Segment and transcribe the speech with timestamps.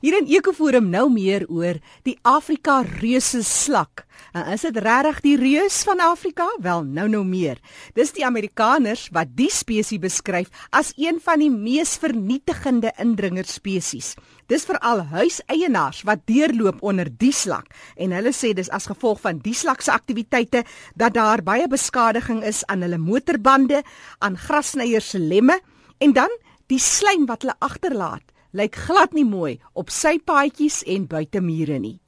[0.00, 1.76] Hier in Ekoforum nou meer oor
[2.08, 4.06] die Afrika reuse slak.
[4.32, 6.46] En is dit regtig die reus van Afrika?
[6.64, 7.60] Wel, nou nou meer.
[7.92, 14.14] Dis die Amerikaners wat die spesies beskryf as een van die mees vernietigende indringerspesies.
[14.48, 17.68] Dis veral huiseienaars wat deurloop onder die slak
[18.00, 20.64] en hulle sê dis as gevolg van die slak se aktiwiteite
[20.96, 23.84] dat daar baie beskadiging is aan hulle motorbande,
[24.24, 25.60] aan grasnyers se lemme
[26.00, 26.40] en dan
[26.72, 31.98] die slijm wat hulle agterlaat lyk glad nie mooi op sy paadjies en buitemure nie.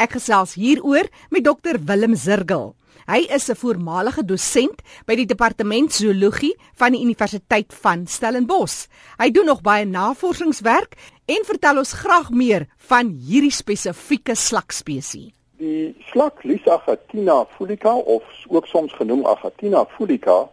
[0.00, 2.74] Ek gesels hieroor met dokter Willem Zirgel.
[3.06, 8.86] Hy is 'n voormalige dosent by die departement zoologie van die Universiteit van Stellenbosch.
[9.18, 10.94] Hy doen nog baie navorsingswerk
[11.26, 15.32] en vertel ons graag meer van hierdie spesifieke slakspesie.
[15.58, 20.48] Die slak Lysagatina fulica of ook soms genoem Agatina fulica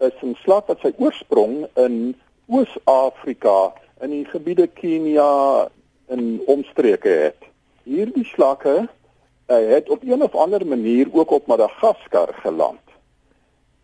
[0.00, 2.14] is 'n slak wat sy oorsprong in
[2.46, 5.68] Oos-Afrika in die gebiede Kenia
[6.06, 7.48] en omstreke het.
[7.88, 12.80] Hierdie slakke uh, het op een of ander manier ook op Madagaskar geland.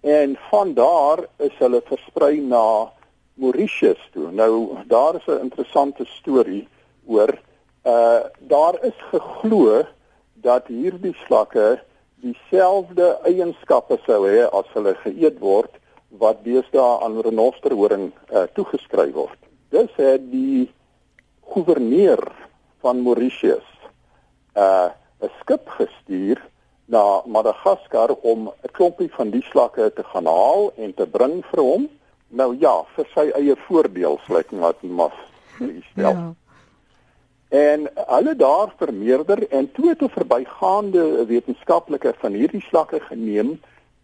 [0.00, 2.92] En van daar is hulle versprei na
[3.34, 4.30] Mauritius toe.
[4.30, 6.68] Nou daar is 'n interessante storie
[7.06, 7.38] oor
[7.84, 9.82] uh daar is geglo
[10.32, 11.82] dat hierdie slakke
[12.14, 15.72] dieselfde eienskappe sou hê as hulle geëet word
[16.08, 19.43] wat deesdae aan renosterhoring uh, toegeskryf word
[19.74, 20.70] dis het die
[21.52, 22.22] goewerneur
[22.84, 23.66] van Mauritius
[24.54, 24.90] uh
[25.24, 26.38] 'n skip gestuur
[26.84, 31.62] na Madagaskar om 'n klompie van die slakke te gaan haal en te bring vir
[31.62, 31.88] hom.
[32.28, 35.16] Nou ja, vir sy eie voordeel sluit wat mas
[35.90, 36.16] stel.
[36.18, 36.34] Ja.
[37.48, 43.60] En hulle daar vermeerder en toe het 'n verbygaande wetenskaplike van hierdie slakke geneem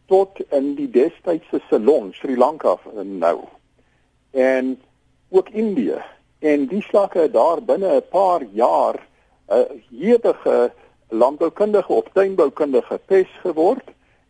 [0.06, 3.38] tot in die destydse Ceylon, Sri Lanka nou.
[4.30, 4.80] En
[5.30, 6.02] ook Indië
[6.38, 8.96] en die slakke daar binne 'n paar jaar
[9.48, 10.72] 'n hewige
[11.08, 13.86] landboukundige of tuinboukundige pes geword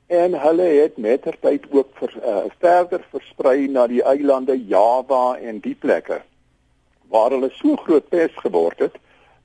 [0.07, 5.75] en hulle het mettertyd ook vir, uh, verder versprei na die eilande Java en die
[5.75, 6.23] plekke
[7.09, 8.97] waar hulle so groot pes geword het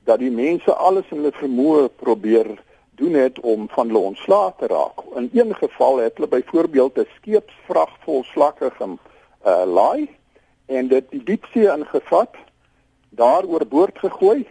[0.05, 2.49] dat die mense alles in hulle vermoë probeer
[2.95, 5.01] doen het om van hulle ontslae te raak.
[5.15, 8.99] In een geval het hulle byvoorbeeld 'n skeepsvrag vol slakke gem
[9.45, 10.09] uh, laai
[10.65, 12.35] en dit die diepsee ingevat,
[13.09, 14.45] daar oorboord gegooi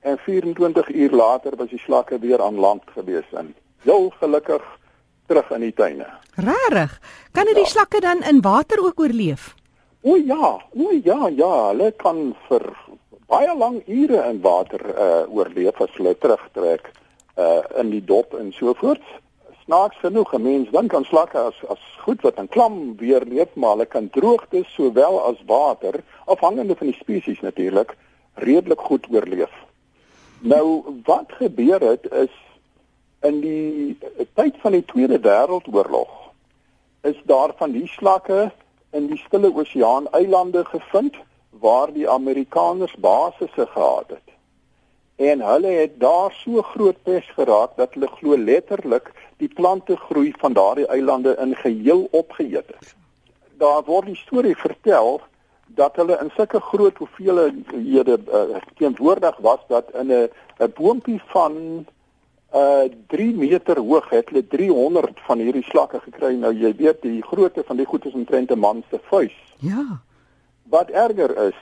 [0.00, 3.54] en 24 uur later was die slakke weer aan land gewees in.
[3.84, 4.64] Heel gelukkig
[5.26, 6.06] terug in die tuine.
[6.34, 7.00] Rarig.
[7.32, 7.62] Kan dit ja.
[7.62, 9.54] die slakke dan in water ook oorleef?
[10.00, 12.64] O ja, o ja, ja, hulle kan vir
[13.28, 16.92] baie lang ure in water uh oorleef as hulle terugtrek
[17.36, 19.04] uh in die dop en so voort
[19.68, 23.50] snaaks genoeg 'n mens dink aan slakke as as goed wat in klam weer leef
[23.54, 27.96] maar hulle kan droogte sowel as water afhangende van die spesies natuurlik
[28.34, 29.52] redelik goed oorleef.
[30.40, 32.34] Nou wat gebeur het is
[33.20, 33.98] in die
[34.34, 36.12] tyd van die Tweede Wêreldoorlog
[37.02, 38.50] is daar van die slakke
[38.90, 41.16] in die Stille Oseaan eilande gevind
[41.50, 44.37] waar die Amerikaners basisse gehad het.
[45.18, 49.10] En hulle het daar so groot pes geraak dat hulle glo letterlik
[49.42, 52.94] die plante groei van daardie eilande in geheel opgeëet is.
[53.58, 55.18] Daar word die storie vertel
[55.66, 61.86] dat hulle in sulke groot hoeveelhede uh, teenwoordig was dat in 'n 'n boontjie van
[62.54, 66.34] uh 3 meter hoog het hulle 300 van hierdie slakke gekry.
[66.34, 69.36] Nou jy weet die grootte van die goed is omtrent 'n man se vuis.
[69.58, 70.00] Ja.
[70.62, 71.58] Wat erger is,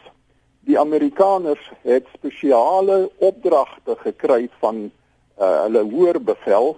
[0.66, 4.90] die Amerikaners het spesiale opdragte gekry van
[5.36, 6.76] uh hulle hoër bevel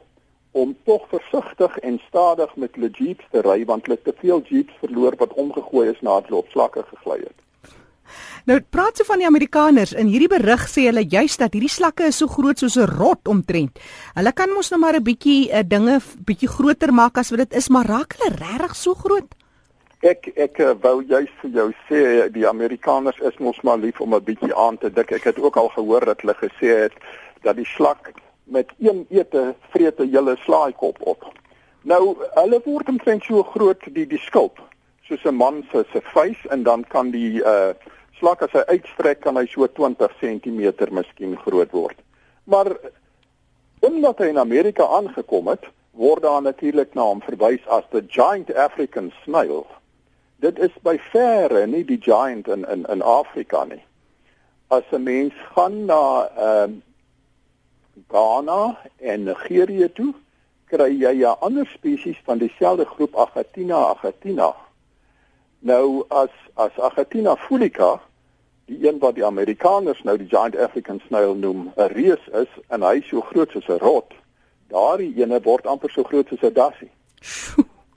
[0.51, 4.43] om tog versigtig en stadig met hulle jeeps te ry want hulle het te veel
[4.49, 7.39] jeeps verloor wat omgegooi is nadat hulle op slakke gegly het.
[8.49, 12.09] Nou praat se van die Amerikaners in hierdie berig sê hulle juist dat hierdie slakke
[12.09, 13.79] is so groot soos 'n rot omtrent.
[14.15, 17.55] Hulle kan mos nou maar 'n bietjie uh, dinge bietjie groter maak as wat dit
[17.55, 19.29] is, maar raak hulle regtig so groot?
[20.07, 24.15] Ek ek uh, wou juist vir jou sê die Amerikaners is mos maar lief om
[24.15, 25.11] 'n bietjie aan te dik.
[25.11, 26.93] Ek het ook al gehoor dat hulle gesê het
[27.43, 28.13] dat die slak
[28.45, 31.33] met een ete vreet 'n hele slaaikop op.
[31.83, 34.61] Nou, hulle word omtrent so groot die die skulp,
[35.03, 37.75] soos 'n man se se vuis en dan kan die uh
[38.19, 41.97] slak as hy uitstrek kan hy so 20 cm miskien groot word.
[42.45, 42.77] Maar
[43.81, 48.55] omdat hy in Amerika aangekom het, word daar natuurlik na hom verwys as the giant
[48.55, 49.67] African snail.
[50.39, 53.83] Dit is by verre nie die giant in in in Afrika nie.
[54.69, 56.83] As 'n mens gaan na ehm uh,
[58.09, 60.15] Ghana en Nigerië toe,
[60.71, 64.55] kry jy 'n ander spesies van dieselfde groep Agatina agatina.
[65.59, 68.01] Nou as as Agatina fulica
[68.65, 72.83] die een wat die Amerikaners nou die giant African snail noem, 'n reus is en
[72.83, 74.15] hy so groot soos 'n rot.
[74.69, 76.91] Daardie ene word amper so groot soos 'n dassie.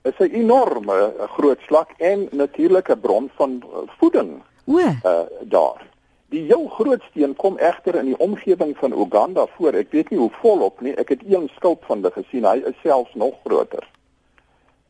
[0.02, 4.42] Is 'n enorme groot slak en natuurlik 'n bron van uh, voeding.
[4.64, 4.78] O.
[4.78, 5.86] Uh daar.
[6.28, 9.72] Die heel grootste een kom egter in die omgewing van Uganda voor.
[9.72, 10.94] Ek weet nie hoe volop nie.
[10.94, 12.44] Ek het een skulp van hulle gesien.
[12.44, 13.88] Hy is selfs nog groter.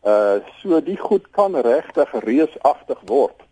[0.05, 3.43] Uh so die goed kan regtig reusagtig word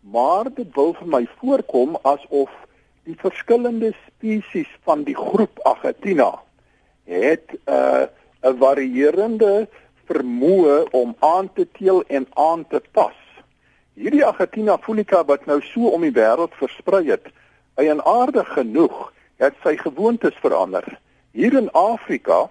[0.00, 2.52] maar dit wil vir my voorkom asof
[3.08, 6.32] die verskillende spesies van die groep Agatina
[7.04, 8.06] het 'n uh,
[8.42, 9.68] 'n varierende
[10.10, 13.16] vermoë om aan te teel en aan te pas.
[13.94, 17.28] Hierdie Agatina fulica wat nou so om die wêreld versprei het,
[17.80, 19.10] eienaardig genoeg,
[19.40, 20.86] het sy gewoontes verander.
[21.36, 22.48] Hier in Afrika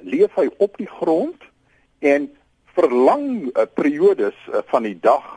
[0.00, 1.42] leef hy op die grond
[2.04, 2.28] en
[2.76, 5.34] vir lang uh, periodes uh, van die dag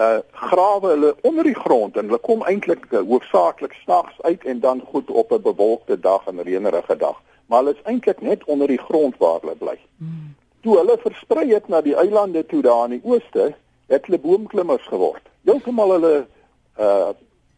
[0.00, 4.60] uh grawe hulle onder die grond en hulle kom eintlik uh, hoofsaaklik snags uit en
[4.60, 7.20] dan goed op 'n bewolkte dag en reënerige dag.
[7.46, 9.78] Maar hulle is eintlik net onder die grond waar hulle bly.
[9.98, 10.32] Hmm.
[10.62, 13.52] Toe hulle versprei het na die eilande toe daar in die ooste,
[13.90, 15.24] het hulle boomklimmers geword.
[15.46, 16.16] Heeltemal hulle
[16.78, 17.12] uh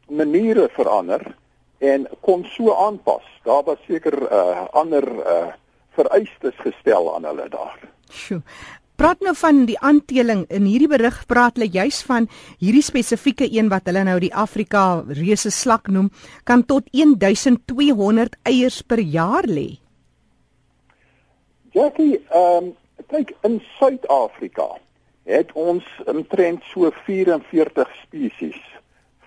[0.04, 1.22] maniere verander
[1.80, 3.24] en kon so aanpas.
[3.44, 5.52] Daar was seker uh ander uh
[5.96, 7.78] vereistes gestel aan hulle daar.
[8.10, 8.42] Sjoe.
[8.94, 12.28] Praat nou van die aanteling in hierdie berig praat hulle juis van
[12.62, 16.12] hierdie spesifieke een wat hulle nou die Afrika reuse slak noem
[16.46, 19.80] kan tot 1200 eiers per jaar lê.
[21.74, 22.72] Jackie, ehm um,
[23.10, 24.70] kyk in Suid-Afrika
[25.24, 28.60] het ons omtrent so 44 spesies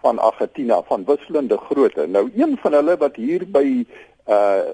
[0.01, 2.05] van Agatina van wisselende grootte.
[2.07, 3.85] Nou een van hulle wat hier by
[4.27, 4.73] uh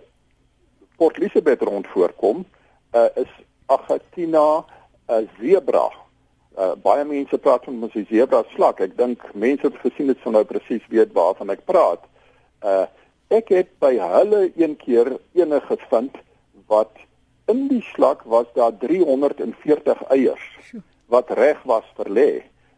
[0.97, 2.45] Port Elizabeth rond voorkom,
[2.94, 3.31] uh is
[3.65, 4.65] Agatina
[5.07, 5.91] 'n zebra.
[6.57, 8.79] Uh, baie mense praat van mos die zebra slak.
[8.79, 12.03] Ek dink mense het gesien dit sou nou presies weet waarvan ek praat.
[12.61, 12.85] Uh
[13.33, 16.17] ek het by hulle een keer ene gevind
[16.69, 16.91] wat
[17.45, 20.74] in die slak was daar 340 eiers
[21.06, 22.31] wat reg was vir lê.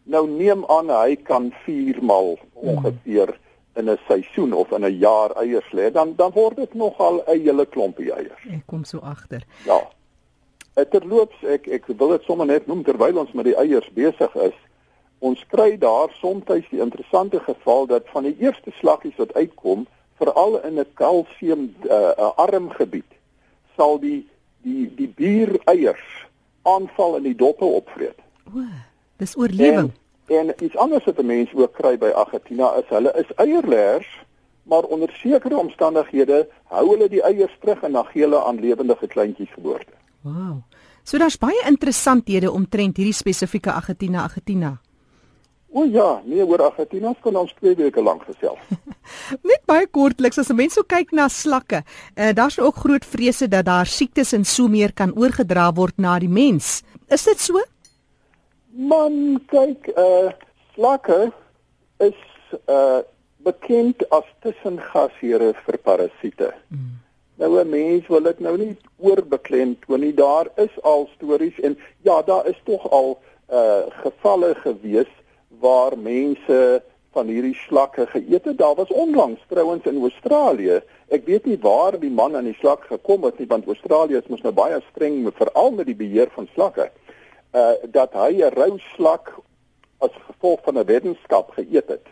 [0.03, 3.35] Nou neem aan hy kan 4 maal ongeveer
[3.75, 7.39] in 'n seisoen of in 'n jaar eiers lê, dan dan word dit nogal 'n
[7.39, 8.41] hele klompie eiers.
[8.51, 9.43] Ek kom so agter.
[9.65, 9.87] Ja.
[10.89, 14.57] Terloops ek ek wil dit sommer net noem terwyl ons met die eiers besig is.
[15.19, 20.59] Ons kry daar soms die interessante geval dat van die eerste slakkies wat uitkom, veral
[20.63, 23.11] in 'n kalsium uh, arm gebied,
[23.75, 24.27] sal die
[24.65, 26.05] die die bier eiers
[26.65, 28.17] aanval en die doppe opvreet.
[28.49, 28.65] O,
[29.21, 29.91] dis oorlewing.
[30.27, 34.09] En, en iets anders wat 'n mens ook kry by Agatina is hulle is eierleers,
[34.63, 39.07] maar onder sekere omstandighede hou hulle die eiers terug en dan gee hulle aan lewendige
[39.07, 39.93] kleintjies geboorte.
[40.21, 40.63] Wow.
[41.03, 44.79] So daar's baie interessanthede omtrent hierdie spesifieke Agatina Agatina.
[45.75, 48.61] O ja, nee, oor Agatina kan ons twee weke lank gesels.
[49.49, 51.81] Net baie kortliks as 'n mens so kyk na slakke,
[52.15, 56.13] uh, daar's ook groot vrese dat daar siektes en so meer kan oorgedra word na
[56.19, 56.79] die mens.
[57.11, 57.59] Is dit so?
[58.71, 60.31] Man, kyk, uh
[60.75, 61.33] slakke
[61.99, 62.23] is
[62.71, 63.03] uh
[63.43, 66.53] bekend as tussengasheere vir parasiete.
[66.71, 66.95] Mm.
[67.35, 70.13] Nou 'n mens wil dit nou nie oorbeklem toe nie.
[70.13, 73.19] Daar is al stories en ja, daar is tog al
[73.51, 75.11] uh gevalle gewees
[75.59, 76.81] waar mense
[77.15, 78.57] van hierdie slakke geëet het.
[78.57, 80.81] Daar was onlangs trouens in Australië.
[81.07, 84.27] Ek weet nie waar die man aan die slak gekom het nie, want Australië is
[84.27, 86.89] mos nou baie streng veral met die beheer van slakke.
[87.55, 89.31] Uh dat hy 'n rou slak
[90.03, 92.07] as gevolg van 'n wetenskap geëet het.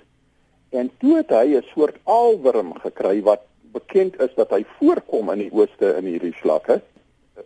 [0.72, 3.42] En toe het hy 'n soort aalworm gekry wat
[3.74, 6.82] bekend is dat hy voorkom in die ooste in hierdie slakke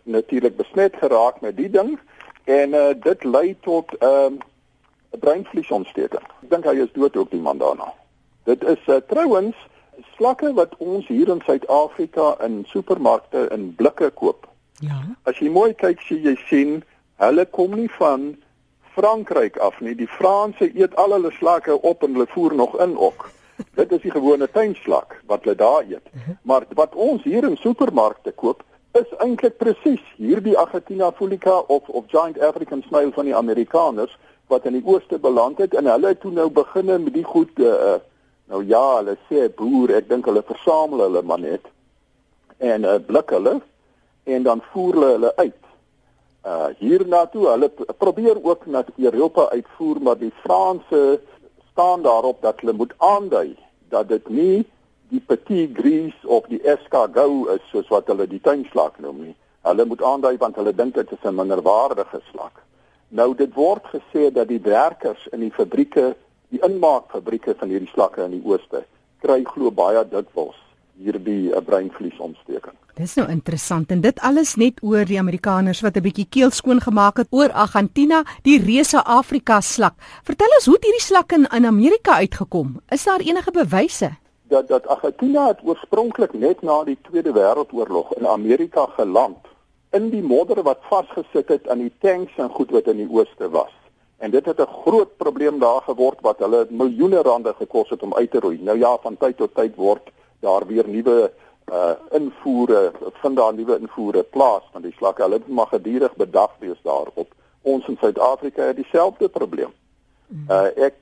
[0.02, 1.98] natuurlik besmet geraak met die ding
[2.44, 4.32] en uh, dit lei tot 'n uh,
[5.16, 6.24] breinvliesontsteking.
[6.42, 7.92] Ek dink hy is dood ook die man daarna.
[8.48, 9.56] Dit is uh, trouens
[10.16, 14.46] slakke wat ons hier in Suid-Afrika in supermarkte in blikke koop.
[14.84, 15.00] Ja.
[15.26, 16.76] As jy mooi kyk, sien jy sien
[17.18, 18.36] hulle kom nie van
[18.94, 19.94] Frankryk af nie.
[19.98, 23.28] Die Franse eet al hulle slakke op en hulle voer nog in ook.
[23.78, 26.06] Dit is die gewone tuinslak wat hulle daar eet.
[26.42, 28.62] Maar wat ons hier in supermarkte koop,
[28.98, 34.14] is eintlik presies hierdie Agatina fulica of of giant African snail van die Amerikaners
[34.48, 37.58] wat in die ooste beland het en hulle het toe nou beginne met die goed
[37.58, 37.98] uh,
[38.48, 41.66] nou ja, hulle sê boer, ek dink hulle versamel hulle maar net
[42.58, 43.58] en uh, blik hulle
[44.28, 45.64] en dan voer hulle hulle uit.
[46.46, 51.20] Uh hierna toe, hulle probeer ook na Europa uitvoer, maar die Franse
[51.72, 53.56] staan daarop dat hulle moet aandui
[53.88, 54.66] dat dit nie
[55.08, 59.36] die petit gris of die escargot is soos wat hulle die tuinslak noem nie.
[59.64, 62.62] Hulle moet aandui want hulle dink dit is 'n minderwaardige slak.
[63.08, 66.14] Nou dit word gesê dat die werkers in die fabrieke
[66.48, 68.86] Die inmaakfabrieke van hierdie slakke in die ooste
[69.20, 70.56] kry glo baie dikwels
[70.98, 72.74] hierdie uh, breinvliesontsteking.
[72.98, 76.80] Dis nou interessant en dit alles net oor die Amerikaners wat 'n bietjie keel skoon
[76.80, 79.94] gemaak het oor Argentina, die reuse Afrika slak.
[80.24, 82.80] Vertel ons hoe het hierdie slak in, in Amerika uitgekom?
[82.90, 84.10] Is daar enige bewyse?
[84.48, 89.38] Dat dat Argentina het oorspronklik net na die Tweede Wêreldoorlog in Amerika geland
[89.96, 93.48] in die modder wat vasgesit het aan die tanks en goed wat in die ooste
[93.50, 93.72] was.
[94.18, 98.14] En dit het 'n groot probleem daar geword wat hulle miljoene rande gekos het om
[98.14, 98.58] uit te roei.
[98.62, 101.32] Nou ja, van tyd tot tyd word daar weer nuwe
[101.72, 105.22] uh invoere, vind daar nuwe invoere plaas van die slakke.
[105.22, 107.34] Hulle mag gedurig bedag wees daarop.
[107.62, 109.72] Ons in Suid-Afrika het dieselfde probleem.
[110.48, 110.94] Uh ek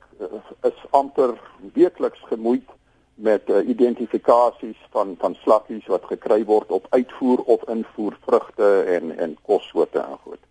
[0.62, 1.40] is amper
[1.72, 2.68] weekliks gemoeid
[3.16, 9.18] met uh, identifikasies van van slakkies wat gekry word op uitvoer of invoer vrugte en
[9.18, 10.42] en kossoorte en goed.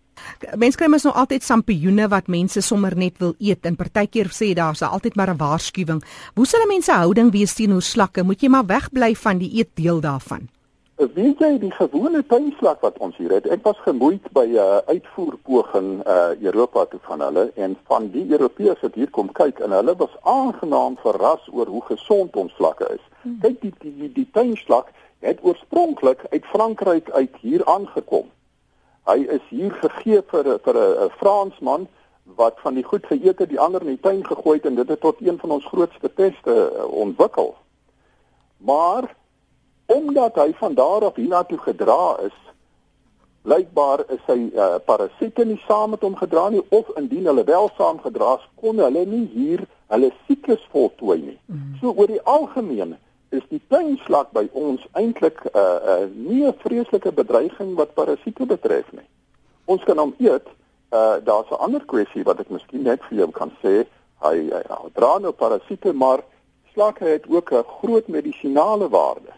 [0.56, 4.52] Mense kry mos nou altyd sampioene wat mense sommer net wil eet en partykeer sê
[4.58, 6.02] daar's altyd maar 'n waarskuwing.
[6.34, 8.22] Hoe sal mense houding wees teenoor slakke?
[8.22, 10.48] Moet jy maar wegbly van die eetdeel daarvan?
[10.96, 13.44] Weet jy die gewone tuinslak wat ons hier het?
[13.52, 18.24] Ek was gemoeid by 'n uh, uitvoerpoging uh Europa toe van hulle en van die
[18.32, 22.88] Europeërs wat hier kom kyk en hulle was aangenaam verras oor hoe gesond ons slakke
[22.94, 23.04] is.
[23.22, 23.36] Hmm.
[23.40, 24.88] Kyk die die die, die tuinslak
[25.20, 28.32] het oorspronklik uit Frankryk uit hier aangekom.
[29.04, 31.86] Hy is hier gegee vir vir 'n Fransman
[32.24, 34.88] wat van die goed geëet het, die ander in die tuin gegooi het en dit
[34.88, 37.54] het tot een van ons grootste peste uh, ontwikkel.
[38.56, 39.12] Maar
[39.86, 42.36] omdat hy van daar af hiernatoe gedra is,
[43.46, 47.70] blykbaar is hy uh, parasiete nie saam met hom gedra nie of indien hulle wel
[47.76, 49.62] saam gedra is, kon hulle nie hier
[49.94, 51.38] hulle siklus voltooi nie.
[51.46, 51.76] Mm.
[51.80, 52.96] So oor die algemeen
[53.34, 58.46] is die tuinslak by ons eintlik 'n uh, uh, nie 'n vreeslike bedreiging wat parasiete
[58.46, 59.06] betref nie.
[59.64, 60.46] Ons kan hom eet.
[60.90, 63.86] Uh, Daar's 'n ander kwessie wat ek miskien net vir jou kan sê.
[64.22, 66.22] Hy, hy, hy dra nou parasiete, maar
[66.72, 69.32] slakke het ook 'n groot medisinale waarde.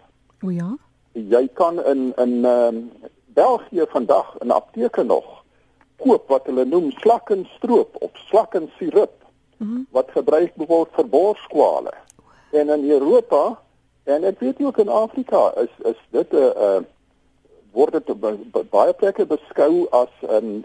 [0.44, 0.76] O ja.
[1.12, 2.90] Jy kan in in um,
[3.34, 5.44] België vandag in apteke nog
[5.98, 9.24] koop wat hulle noem slakkenstroop of slakkensirup
[9.56, 9.86] mm -hmm.
[9.90, 11.92] wat gebruik word vir borskwale.
[12.50, 13.58] En in Europa
[14.08, 16.80] En ek weet ook in Afrika is is dit 'n uh, uh,
[17.72, 20.64] word dit baie plekke beskou as 'n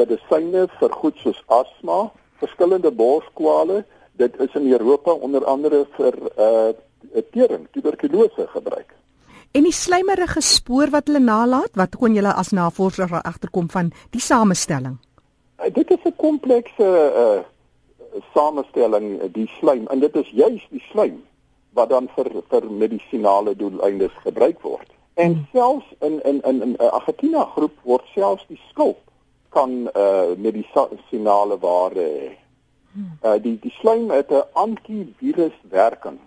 [0.00, 2.12] medisyne vir goed soos asma,
[2.42, 3.84] verskillende borskwale.
[4.12, 6.72] Dit is in Europa onder andere vir uh
[7.30, 8.94] tering, tuberkulose gebruik.
[9.52, 14.20] En die slijmerige spoor wat hulle nalat, wat kon julle as navorsers agterkom van die
[14.20, 14.96] samestelling?
[15.60, 16.88] Uh, dit is 'n komplekse
[17.24, 17.40] uh
[18.32, 21.22] samestelling die slijm en dit is juis die slijm
[21.72, 24.88] wat dan vir vir medisinale doeleindes gebruik word.
[25.14, 25.46] En hmm.
[25.52, 29.00] selfs in in in 'n Argentina groep word selfs die skulp
[29.48, 32.30] kan uh medisinale waarde hê.
[32.92, 33.18] Hmm.
[33.24, 36.18] Uh die die slaim het 'n antivirus werking.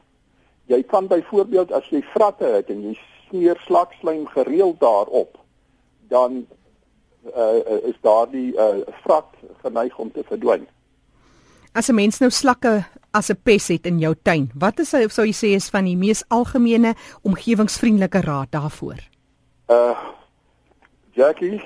[0.66, 2.98] Jy kan byvoorbeeld as jy vratte het en jy
[3.30, 5.38] smeer slakslaim gereeld daarop,
[6.08, 6.46] dan
[7.36, 9.30] uh is daardie uh vrat
[9.62, 10.68] geneig om te verdwyn.
[11.74, 15.26] As 'n mens nou slakke as 'n pes het in jou tuin, wat is sou
[15.26, 19.00] jy sê is van die mees algemene omgewingsvriendelike raad daarvoor?
[19.70, 19.98] Uh
[21.12, 21.62] Jackie,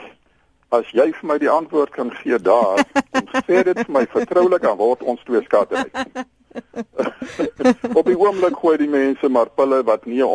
[0.70, 2.86] as jy vir my die antwoord kan gee daar,
[3.48, 6.26] sê dit vir my vertroulik aan word ons twee skatte uit.
[8.00, 10.32] Op die oomblik gooi die mense maar pille wat nie 'n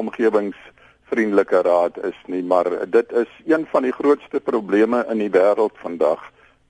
[1.15, 5.77] omgewingsvriendelike raad is nie, maar dit is een van die grootste probleme in die wêreld
[5.79, 6.21] vandag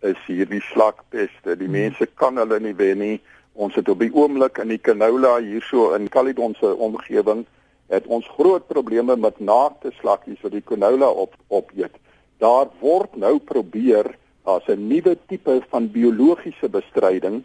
[0.01, 1.57] is hierdie slakpeste.
[1.57, 1.73] Die hmm.
[1.73, 3.21] mense kan hulle nie wen nie.
[3.55, 7.47] Ons het op die oomblik in die canola hierso in Caledon se omgewing
[7.89, 11.95] het ons groot probleme met naakte slakkies wat die canola op opeet.
[12.39, 17.45] Daar word nou probeer as 'n nuwe tipe van biologiese bestryding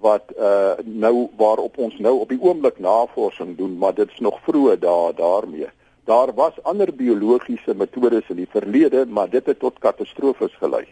[0.00, 4.40] wat uh nou waarop ons nou op die oomblik navorsing doen, maar dit is nog
[4.42, 5.68] vroeg daar daarmee.
[6.08, 10.86] Daar was ander biologiese metodes in die verlede, maar dit het tot katastrofes gelei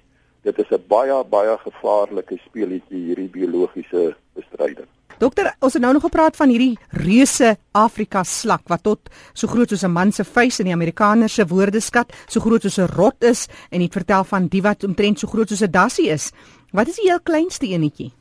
[0.47, 4.87] dit is 'n baie baie gevaarlike speletjie hierdie biologiese bestryding.
[5.19, 9.01] Dokter, ons het nou nog gepraat van hierdie reuse Afrika slak wat tot
[9.33, 12.79] so groot soos 'n man se vuis in die Amerikaner se woordeskat, so groot soos
[12.79, 16.09] 'n rot is en dit vertel van die wat omtrent so groot soos 'n dassie
[16.09, 16.33] is.
[16.73, 18.13] Wat is die heel kleinste enetjie?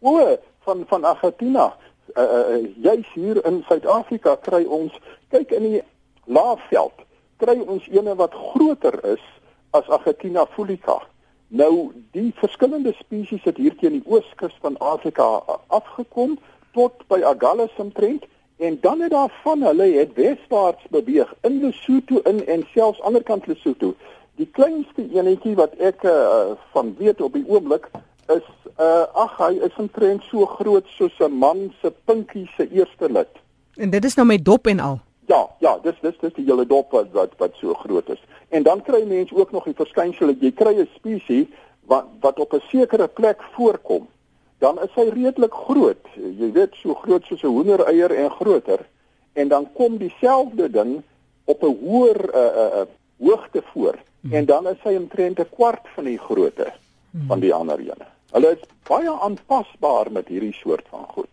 [0.00, 1.76] O, van van Argentina.
[2.16, 4.92] Uh, uh, Jy's hier in Suid-Afrika kry ons
[5.30, 5.82] kyk in die
[6.26, 7.06] laafveld
[7.40, 9.22] kry ons ene wat groter is
[9.76, 10.98] as Argentina fulica.
[11.48, 16.36] Nou die verskillende spesies het hier teen die ooskus van Afrika afgekom
[16.76, 18.26] tot by Agulhas omtrent
[18.60, 23.46] en dan het daar van hulle het weswaarts beweeg in Lesotho in en selfs anderkant
[23.46, 23.94] Lesotho.
[24.36, 27.88] Die kleinste enetjie wat ek uh, van weet op die oomblik
[28.30, 28.46] is
[28.78, 33.32] uh ag hy is omtrent so groot soos 'n man se pinkie se eerste lid.
[33.74, 35.00] En dit is nou met dop en al.
[35.30, 38.22] Ja, ja, dis dis dis die hele dop wat wat wat so groot is.
[38.48, 41.46] En dan kry mense ook nog die verskynsel dat jy kry 'n spesies
[41.92, 44.08] wat wat op 'n sekere plek voorkom.
[44.58, 46.04] Dan is hy redelik groot.
[46.14, 48.80] Jy weet so groot soos 'n hoendereier en groter.
[49.32, 51.02] En dan kom dieselfde ding
[51.44, 52.86] op 'n hoër uh, uh, uh,
[53.26, 54.32] hoogte voor hmm.
[54.32, 56.72] en dan is hy omtrent 'n kwart van die grootte
[57.10, 57.26] hmm.
[57.26, 58.06] van die ander ene.
[58.30, 61.32] Hulle is baie aanpasbaar met hierdie soort van goed.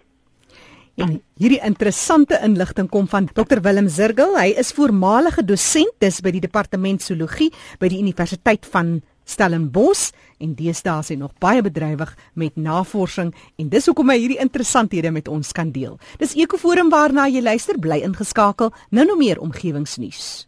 [0.97, 4.33] En hierdie interessante inligting kom van Dr Willem Zirgel.
[4.33, 8.95] Hy is voormalige dosent dis by die departement zoologie by die Universiteit van
[9.27, 10.09] Stellenbosch
[10.41, 13.29] en deesdae is hy nog baie bedrywig met navorsing
[13.61, 15.99] en dis hoekom hy hierdie interessanthede met ons kan deel.
[16.17, 18.73] Dis Ekoforum waarna jy luister, bly ingeskakel.
[18.89, 20.45] Nou nog meer omgewingsnuus.